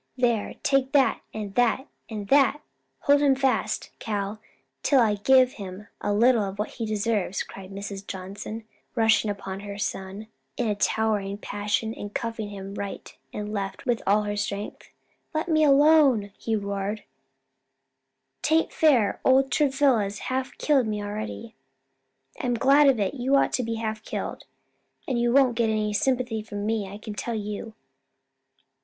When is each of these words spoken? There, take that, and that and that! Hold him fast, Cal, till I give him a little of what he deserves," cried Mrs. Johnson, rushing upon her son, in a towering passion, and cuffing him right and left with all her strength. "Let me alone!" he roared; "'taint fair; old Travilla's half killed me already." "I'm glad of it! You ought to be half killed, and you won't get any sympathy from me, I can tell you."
There, 0.17 0.55
take 0.63 0.93
that, 0.93 1.21
and 1.31 1.53
that 1.53 1.87
and 2.09 2.27
that! 2.29 2.61
Hold 3.01 3.21
him 3.21 3.35
fast, 3.35 3.91
Cal, 3.99 4.41
till 4.81 4.99
I 4.99 5.13
give 5.13 5.51
him 5.51 5.89
a 6.01 6.11
little 6.11 6.41
of 6.43 6.57
what 6.57 6.69
he 6.71 6.87
deserves," 6.87 7.43
cried 7.43 7.69
Mrs. 7.69 8.07
Johnson, 8.07 8.63
rushing 8.95 9.29
upon 9.29 9.59
her 9.59 9.77
son, 9.77 10.25
in 10.57 10.67
a 10.67 10.73
towering 10.73 11.37
passion, 11.37 11.93
and 11.93 12.15
cuffing 12.15 12.49
him 12.49 12.73
right 12.73 13.15
and 13.31 13.53
left 13.53 13.85
with 13.85 14.01
all 14.07 14.23
her 14.23 14.35
strength. 14.35 14.89
"Let 15.35 15.47
me 15.47 15.63
alone!" 15.63 16.31
he 16.35 16.55
roared; 16.55 17.03
"'taint 18.41 18.73
fair; 18.73 19.19
old 19.23 19.51
Travilla's 19.51 20.17
half 20.33 20.57
killed 20.57 20.87
me 20.87 21.03
already." 21.03 21.53
"I'm 22.39 22.55
glad 22.55 22.87
of 22.89 22.99
it! 22.99 23.13
You 23.13 23.35
ought 23.35 23.53
to 23.53 23.61
be 23.61 23.75
half 23.75 24.01
killed, 24.01 24.45
and 25.07 25.19
you 25.19 25.31
won't 25.31 25.53
get 25.55 25.69
any 25.69 25.93
sympathy 25.93 26.41
from 26.41 26.65
me, 26.65 26.87
I 26.91 26.97
can 26.97 27.13
tell 27.13 27.35
you." 27.35 27.75